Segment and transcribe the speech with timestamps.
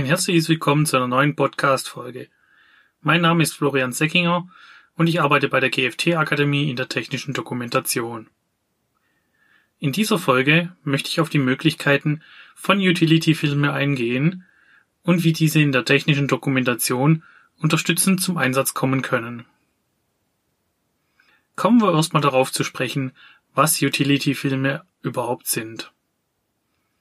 [0.00, 2.28] Ein herzliches Willkommen zu einer neuen Podcast-Folge.
[3.02, 4.48] Mein Name ist Florian Seckinger
[4.96, 8.30] und ich arbeite bei der GFT-Akademie in der technischen Dokumentation.
[9.78, 12.22] In dieser Folge möchte ich auf die Möglichkeiten
[12.54, 14.46] von Utility-Filme eingehen
[15.02, 17.22] und wie diese in der technischen Dokumentation
[17.58, 19.44] unterstützend zum Einsatz kommen können.
[21.56, 23.12] Kommen wir erstmal darauf zu sprechen,
[23.52, 25.92] was Utility-Filme überhaupt sind.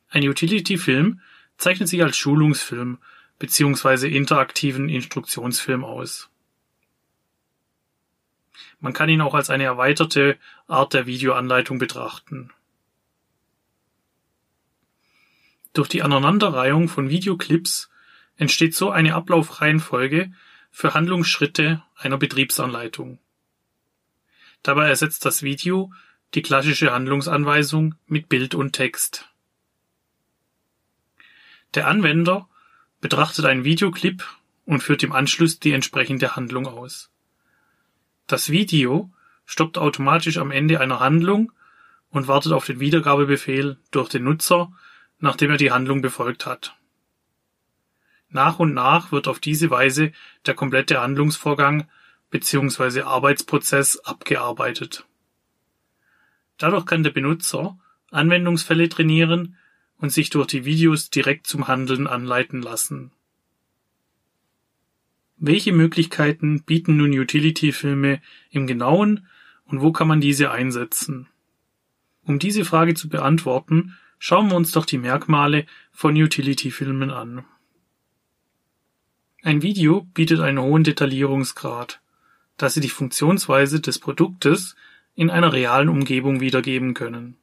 [0.10, 1.22] Ein Utility-Film
[1.60, 2.98] zeichnet sich als Schulungsfilm
[3.38, 4.08] bzw.
[4.08, 6.30] interaktiven Instruktionsfilm aus.
[8.80, 10.38] Man kann ihn auch als eine erweiterte
[10.68, 12.52] Art der Videoanleitung betrachten.
[15.74, 17.90] Durch die Aneinanderreihung von Videoclips
[18.38, 20.32] entsteht so eine Ablaufreihenfolge
[20.72, 23.20] für Handlungsschritte einer Betriebsanleitung.
[24.64, 25.92] Dabei ersetzt das Video
[26.34, 29.29] die klassische Handlungsanweisung mit Bild und Text.
[31.76, 32.48] Der Anwender
[33.02, 34.26] betrachtet einen Videoclip
[34.66, 37.12] und führt im Anschluss die entsprechende Handlung aus.
[38.28, 39.12] Das Video
[39.46, 41.52] stoppt automatisch am Ende einer Handlung
[42.10, 44.72] und wartet auf den Wiedergabebefehl durch den Nutzer,
[45.20, 46.76] nachdem er die Handlung befolgt hat.
[48.30, 50.12] Nach und nach wird auf diese Weise
[50.46, 51.88] der komplette Handlungsvorgang
[52.30, 53.02] bzw.
[53.02, 55.06] Arbeitsprozess abgearbeitet.
[56.58, 57.78] Dadurch kann der Benutzer
[58.12, 59.58] Anwendungsfälle trainieren,
[60.00, 63.12] und sich durch die Videos direkt zum Handeln anleiten lassen.
[65.38, 69.28] Welche Möglichkeiten bieten nun Utility-Filme im Genauen
[69.66, 71.28] und wo kann man diese einsetzen?
[72.24, 77.46] Um diese Frage zu beantworten, schauen wir uns doch die Merkmale von Utility-Filmen an.
[79.42, 82.02] Ein Video bietet einen hohen Detaillierungsgrad,
[82.58, 84.76] da sie die Funktionsweise des Produktes
[85.16, 87.39] in einer realen Umgebung wiedergeben können.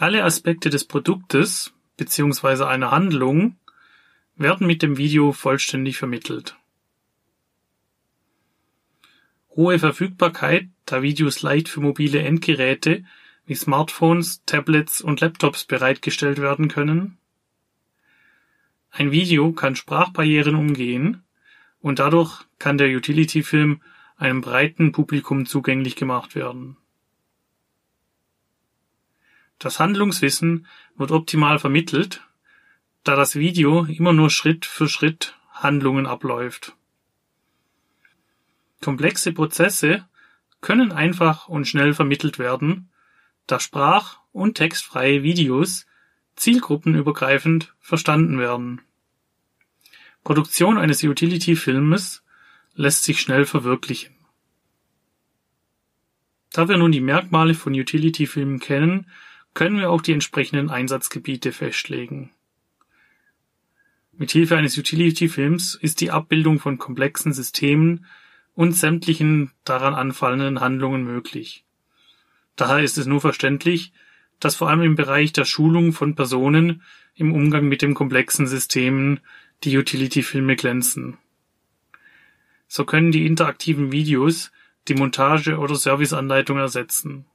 [0.00, 3.58] Alle Aspekte des Produktes beziehungsweise einer Handlung
[4.34, 6.56] werden mit dem Video vollständig vermittelt.
[9.50, 13.04] Hohe Verfügbarkeit, da Videos leicht für mobile Endgeräte
[13.44, 17.18] wie Smartphones, Tablets und Laptops bereitgestellt werden können.
[18.90, 21.24] Ein Video kann Sprachbarrieren umgehen
[21.82, 23.82] und dadurch kann der Utility-Film
[24.16, 26.78] einem breiten Publikum zugänglich gemacht werden.
[29.60, 30.66] Das Handlungswissen
[30.96, 32.26] wird optimal vermittelt,
[33.04, 36.74] da das Video immer nur Schritt für Schritt Handlungen abläuft.
[38.80, 40.08] Komplexe Prozesse
[40.62, 42.88] können einfach und schnell vermittelt werden,
[43.46, 45.86] da sprach- und textfreie Videos
[46.36, 48.80] zielgruppenübergreifend verstanden werden.
[50.24, 52.24] Produktion eines Utility-Filmes
[52.74, 54.14] lässt sich schnell verwirklichen.
[56.50, 59.06] Da wir nun die Merkmale von Utility-Filmen kennen,
[59.54, 62.30] können wir auch die entsprechenden Einsatzgebiete festlegen.
[64.12, 68.04] Mithilfe eines Utility-Films ist die Abbildung von komplexen Systemen
[68.54, 71.64] und sämtlichen daran anfallenden Handlungen möglich.
[72.56, 73.92] Daher ist es nur verständlich,
[74.38, 76.82] dass vor allem im Bereich der Schulung von Personen
[77.14, 79.20] im Umgang mit den komplexen Systemen
[79.64, 81.18] die Utility-Filme glänzen.
[82.68, 84.52] So können die interaktiven Videos
[84.88, 87.26] die Montage oder Serviceanleitung ersetzen.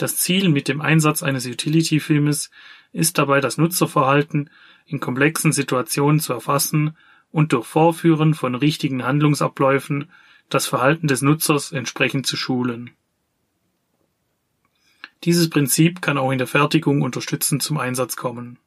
[0.00, 2.50] Das Ziel mit dem Einsatz eines Utility-Filmes
[2.90, 4.48] ist dabei das Nutzerverhalten
[4.86, 6.96] in komplexen Situationen zu erfassen
[7.30, 10.10] und durch Vorführen von richtigen Handlungsabläufen
[10.48, 12.92] das Verhalten des Nutzers entsprechend zu schulen.
[15.24, 18.58] Dieses Prinzip kann auch in der Fertigung unterstützend zum Einsatz kommen.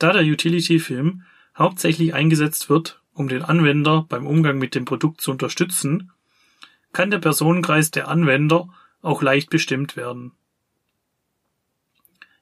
[0.00, 1.22] Da der Utility-Film
[1.56, 6.10] hauptsächlich eingesetzt wird, um den Anwender beim Umgang mit dem Produkt zu unterstützen,
[6.92, 8.68] kann der Personenkreis der Anwender
[9.06, 10.32] auch leicht bestimmt werden.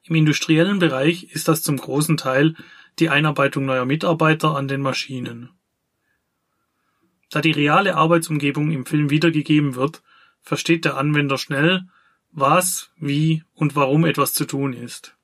[0.03, 2.55] Im industriellen Bereich ist das zum großen Teil
[2.99, 5.49] die Einarbeitung neuer Mitarbeiter an den Maschinen.
[7.29, 10.03] Da die reale Arbeitsumgebung im Film wiedergegeben wird,
[10.41, 11.87] versteht der Anwender schnell,
[12.31, 15.15] was, wie und warum etwas zu tun ist.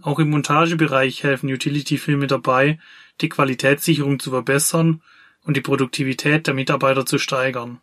[0.00, 2.78] Auch im Montagebereich helfen Utility-Filme dabei,
[3.20, 5.02] die Qualitätssicherung zu verbessern
[5.42, 7.80] und die Produktivität der Mitarbeiter zu steigern.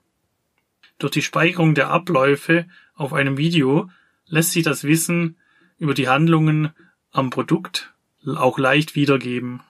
[0.97, 3.89] Durch die Speicherung der Abläufe auf einem Video
[4.25, 5.37] lässt sich das Wissen
[5.77, 6.73] über die Handlungen
[7.11, 7.93] am Produkt
[8.25, 9.61] auch leicht wiedergeben.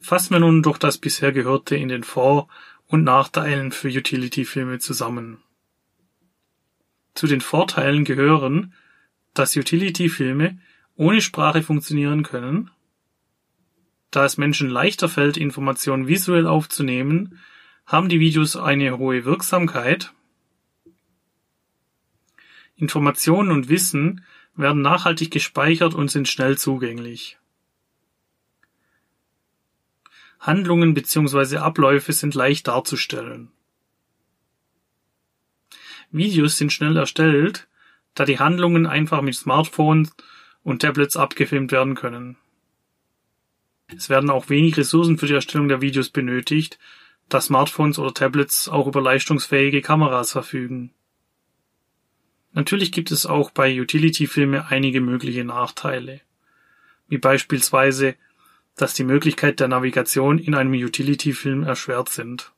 [0.00, 2.48] Fassen wir nun durch das bisher Gehörte in den Vor-
[2.86, 5.38] und Nachteilen für Utility-Filme zusammen.
[7.14, 8.74] Zu den Vorteilen gehören,
[9.32, 10.58] dass Utility-Filme
[10.96, 12.70] ohne Sprache funktionieren können,
[14.10, 17.38] da es Menschen leichter fällt, Informationen visuell aufzunehmen,
[17.86, 20.12] haben die Videos eine hohe Wirksamkeit.
[22.76, 24.24] Informationen und Wissen
[24.54, 27.38] werden nachhaltig gespeichert und sind schnell zugänglich.
[30.40, 31.58] Handlungen bzw.
[31.58, 33.52] Abläufe sind leicht darzustellen.
[36.10, 37.68] Videos sind schnell erstellt,
[38.14, 40.14] da die Handlungen einfach mit Smartphones
[40.62, 42.36] und Tablets abgefilmt werden können.
[43.96, 46.78] Es werden auch wenig Ressourcen für die Erstellung der Videos benötigt,
[47.32, 50.92] da Smartphones oder Tablets auch über leistungsfähige Kameras verfügen.
[52.52, 56.20] Natürlich gibt es auch bei Utility-Filme einige mögliche Nachteile,
[57.08, 58.14] wie beispielsweise,
[58.76, 62.52] dass die Möglichkeit der Navigation in einem Utility-Film erschwert sind.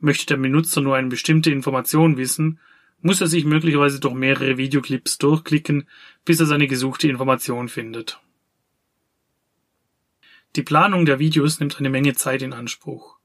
[0.00, 2.58] Möchte der Benutzer nur eine bestimmte Information wissen,
[3.02, 5.88] muss er sich möglicherweise durch mehrere Videoclips durchklicken,
[6.24, 8.20] bis er seine gesuchte Information findet.
[10.56, 13.18] Die Planung der Videos nimmt eine Menge Zeit in Anspruch.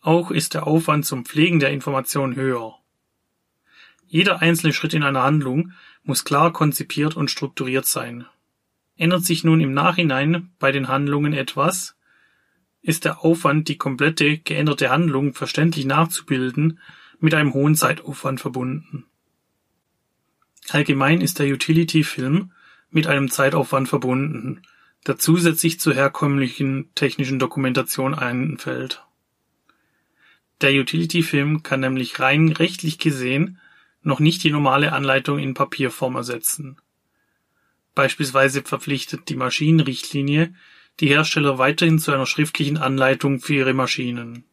[0.00, 2.76] Auch ist der Aufwand zum Pflegen der Information höher.
[4.06, 8.26] Jeder einzelne Schritt in einer Handlung muss klar konzipiert und strukturiert sein.
[8.96, 11.96] Ändert sich nun im Nachhinein bei den Handlungen etwas,
[12.82, 16.80] ist der Aufwand, die komplette geänderte Handlung verständlich nachzubilden,
[17.18, 19.04] mit einem hohen Zeitaufwand verbunden.
[20.70, 22.52] Allgemein ist der Utility-Film
[22.90, 24.62] mit einem Zeitaufwand verbunden,
[25.06, 29.04] der zusätzlich zur herkömmlichen technischen Dokumentation einfällt.
[30.60, 33.58] Der Utility-Film kann nämlich rein rechtlich gesehen
[34.02, 36.76] noch nicht die normale Anleitung in Papierform ersetzen.
[37.94, 40.54] Beispielsweise verpflichtet die Maschinenrichtlinie
[41.00, 44.44] die Hersteller weiterhin zu einer schriftlichen Anleitung für ihre Maschinen.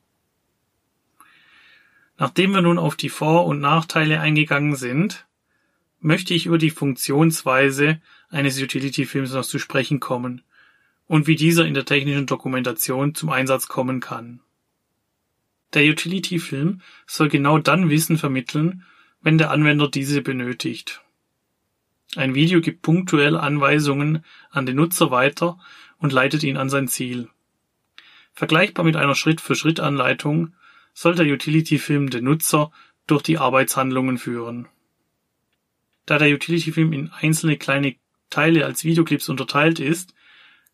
[2.18, 5.28] Nachdem wir nun auf die Vor- und Nachteile eingegangen sind,
[6.00, 10.42] möchte ich über die Funktionsweise eines Utility-Films noch zu sprechen kommen
[11.06, 14.42] und wie dieser in der technischen Dokumentation zum Einsatz kommen kann.
[15.78, 18.84] Der Utility-Film soll genau dann Wissen vermitteln,
[19.22, 21.04] wenn der Anwender diese benötigt.
[22.16, 25.60] Ein Video gibt punktuell Anweisungen an den Nutzer weiter
[26.00, 27.30] und leitet ihn an sein Ziel.
[28.34, 30.56] Vergleichbar mit einer Schritt-für-Schritt-Anleitung
[30.96, 32.72] soll der Utility-Film den Nutzer
[33.06, 34.68] durch die Arbeitshandlungen führen.
[36.08, 37.98] Da der Utility-Film in einzelne kleine
[38.32, 40.16] Teile als Videoclips unterteilt ist,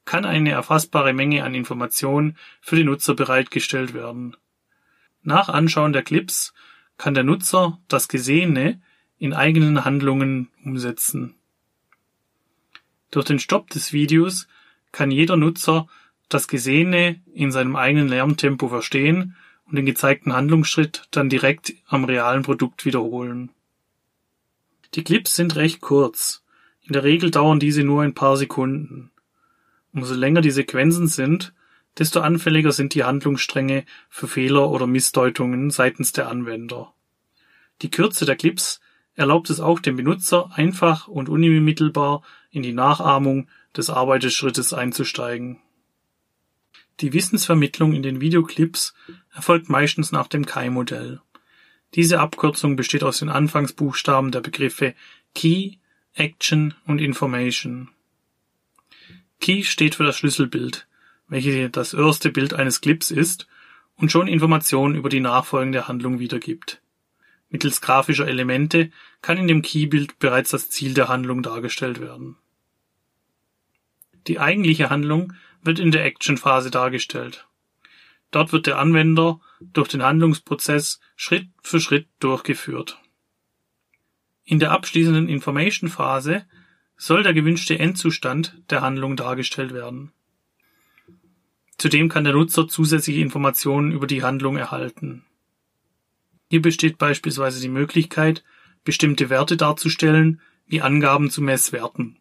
[0.06, 4.38] kann eine erfassbare Menge an Informationen für den Nutzer bereitgestellt werden.
[5.24, 6.54] Nach Anschauen der Clips
[6.98, 8.82] kann der Nutzer das Gesehene
[9.18, 11.36] in eigenen Handlungen umsetzen.
[13.10, 14.48] Durch den Stopp des Videos
[14.92, 15.88] kann jeder Nutzer
[16.30, 19.36] das Gesehene in seinem eigenen Lerntempo verstehen
[19.66, 23.52] und den gezeigten Handlungsschritt dann direkt am realen Produkt wiederholen.
[24.96, 26.44] Die Clips sind recht kurz.
[26.82, 29.12] In der Regel dauern diese nur ein paar Sekunden.
[29.94, 31.54] Umso länger die Sequenzen sind,
[31.98, 36.94] desto anfälliger sind die Handlungsstränge für Fehler oder Missdeutungen seitens der Anwender.
[37.82, 38.80] Die Kürze der Clips
[39.16, 45.60] erlaubt es auch dem Benutzer einfach und unmittelbar in die Nachahmung des Arbeitsschrittes einzusteigen.
[47.00, 48.94] Die Wissensvermittlung in den Videoclips
[49.34, 51.22] erfolgt meistens nach dem KEI-Modell.
[51.96, 54.96] Diese Abkürzung besteht aus den Anfangsbuchstaben der Begriffe
[55.36, 55.78] Key,
[56.14, 57.90] Action und Information.
[59.40, 60.88] Key steht für das Schlüsselbild,
[61.34, 63.48] welche das erste Bild eines Clips ist
[63.96, 66.80] und schon Informationen über die nachfolgende Handlung wiedergibt.
[67.50, 68.92] Mittels grafischer Elemente
[69.24, 72.36] kann in dem Keybild bereits das Ziel der Handlung dargestellt werden.
[74.28, 77.48] Die eigentliche Handlung wird in der Action-Phase dargestellt.
[78.30, 83.00] Dort wird der Anwender durch den Handlungsprozess Schritt für Schritt durchgeführt.
[84.46, 86.46] In der abschließenden Information-Phase
[86.96, 90.12] soll der gewünschte Endzustand der Handlung dargestellt werden.
[91.84, 95.26] Zudem kann der Nutzer zusätzliche Informationen über die Handlung erhalten.
[96.50, 98.42] Hier besteht beispielsweise die Möglichkeit,
[98.86, 102.20] bestimmte Werte darzustellen, wie Angaben zu Messwerten.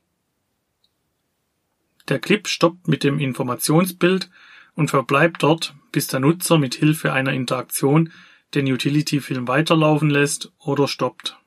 [2.09, 4.31] Der Clip stoppt mit dem Informationsbild
[4.75, 8.12] und verbleibt dort, bis der Nutzer mit Hilfe einer Interaktion
[8.54, 11.38] den Utility-Film weiterlaufen lässt oder stoppt.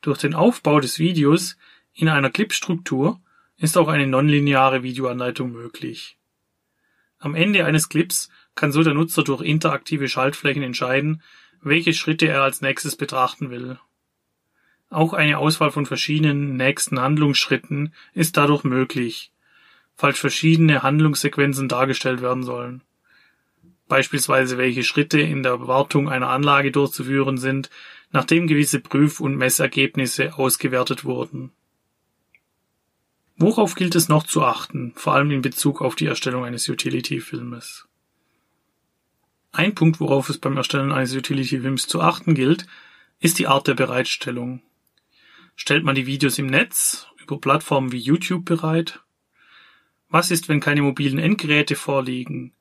[0.00, 1.58] Durch den Aufbau des Videos
[1.92, 3.20] in einer Clipstruktur
[3.58, 6.16] ist auch eine nonlineare Videoanleitung möglich.
[7.20, 11.22] Am Ende eines Clips kann so der Nutzer durch interaktive Schaltflächen entscheiden,
[11.60, 13.78] welche Schritte er als nächstes betrachten will.
[14.88, 19.32] Auch eine Auswahl von verschiedenen nächsten Handlungsschritten ist dadurch möglich,
[19.94, 22.82] falls verschiedene Handlungssequenzen dargestellt werden sollen.
[23.86, 27.70] Beispielsweise welche Schritte in der Wartung einer Anlage durchzuführen sind,
[28.12, 31.52] nachdem gewisse Prüf- und Messergebnisse ausgewertet wurden.
[33.42, 37.88] Worauf gilt es noch zu achten, vor allem in Bezug auf die Erstellung eines Utility-Filmes?
[39.50, 42.66] Ein Punkt, worauf es beim Erstellen eines Utility-Films zu achten gilt,
[43.18, 44.60] ist die Art der Bereitstellung.
[45.56, 49.00] Stellt man die Videos im Netz über Plattformen wie YouTube bereit?
[50.10, 52.52] Was ist, wenn keine mobilen Endgeräte vorliegen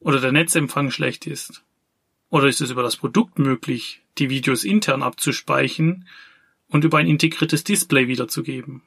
[0.00, 1.64] oder der Netzempfang schlecht ist?
[2.28, 6.06] Oder ist es über das Produkt möglich, die Videos intern abzuspeichern
[6.68, 8.82] und über ein integriertes Display wiederzugeben?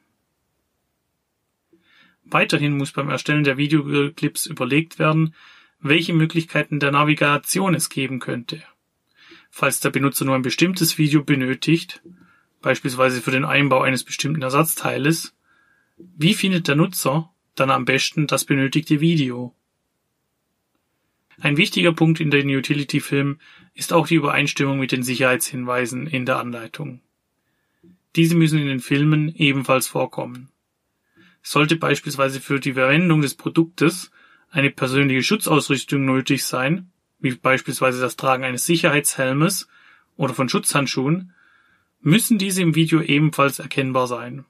[2.24, 5.34] Weiterhin muss beim Erstellen der Videoclips überlegt werden,
[5.80, 8.62] welche Möglichkeiten der Navigation es geben könnte.
[9.50, 12.02] Falls der Benutzer nur ein bestimmtes Video benötigt,
[12.62, 15.34] beispielsweise für den Einbau eines bestimmten Ersatzteiles,
[15.96, 19.54] wie findet der Nutzer dann am besten das benötigte Video?
[21.40, 23.40] Ein wichtiger Punkt in den Utility-Filmen
[23.74, 27.00] ist auch die Übereinstimmung mit den Sicherheitshinweisen in der Anleitung.
[28.14, 30.50] Diese müssen in den Filmen ebenfalls vorkommen.
[31.42, 34.10] Sollte beispielsweise für die Verwendung des Produktes
[34.50, 39.68] eine persönliche Schutzausrüstung nötig sein, wie beispielsweise das Tragen eines Sicherheitshelmes
[40.16, 41.32] oder von Schutzhandschuhen,
[42.00, 44.44] müssen diese im Video ebenfalls erkennbar sein.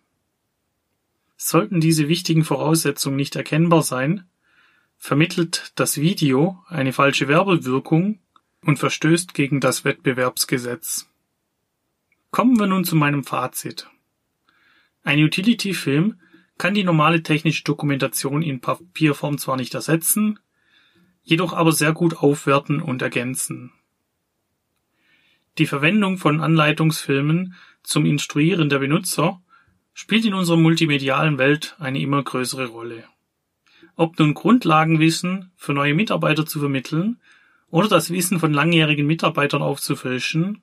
[1.37, 4.25] Sollten diese wichtigen Voraussetzungen nicht erkennbar sein,
[4.97, 8.21] vermittelt das Video eine falsche Werbewirkung
[8.63, 11.09] und verstößt gegen das Wettbewerbsgesetz.
[12.31, 13.89] Kommen wir nun zu meinem Fazit.
[15.03, 16.21] Ein Utility-Film
[16.61, 20.39] kann die normale technische Dokumentation in Papierform zwar nicht ersetzen,
[21.23, 23.73] jedoch aber sehr gut aufwerten und ergänzen.
[25.57, 29.41] Die Verwendung von Anleitungsfilmen zum Instruieren der Benutzer
[29.95, 33.05] spielt in unserer multimedialen Welt eine immer größere Rolle.
[33.97, 37.21] Ob nun Grundlagenwissen für neue Mitarbeiter zu vermitteln
[37.71, 40.61] oder das Wissen von langjährigen Mitarbeitern aufzufrischen,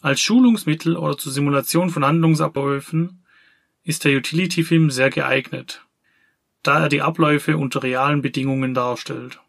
[0.00, 3.19] als Schulungsmittel oder zur Simulation von Handlungsabläufen
[3.82, 5.84] ist der Utility-Film sehr geeignet,
[6.62, 9.40] da er die Abläufe unter realen Bedingungen darstellt.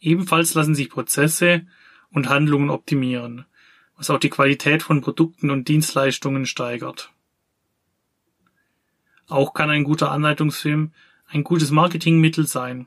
[0.00, 1.66] Ebenfalls lassen sich Prozesse
[2.10, 3.44] und Handlungen optimieren,
[3.96, 7.12] was auch die Qualität von Produkten und Dienstleistungen steigert.
[9.28, 10.92] Auch kann ein guter Anleitungsfilm
[11.32, 12.86] ein gutes Marketingmittel sein,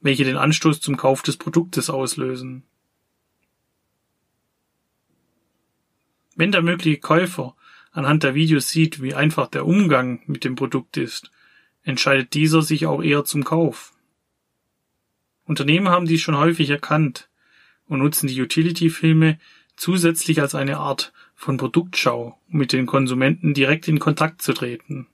[0.00, 2.62] welche den Anstoß zum Kauf des Produktes auslösen.
[6.36, 7.56] Wenn der mögliche Käufer
[7.92, 11.30] anhand der Videos sieht, wie einfach der Umgang mit dem Produkt ist,
[11.84, 13.92] entscheidet dieser sich auch eher zum Kauf.
[15.44, 17.28] Unternehmen haben dies schon häufig erkannt
[17.86, 19.38] und nutzen die Utility-Filme
[19.76, 25.08] zusätzlich als eine Art von Produktschau, um mit den Konsumenten direkt in Kontakt zu treten.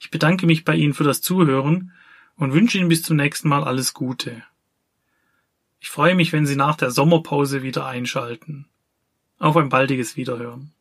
[0.00, 1.92] Ich bedanke mich bei Ihnen für das Zuhören
[2.36, 4.42] und wünsche Ihnen bis zum nächsten Mal alles Gute.
[5.80, 8.66] Ich freue mich, wenn Sie nach der Sommerpause wieder einschalten.
[9.38, 10.72] Auf ein baldiges Wiederhören.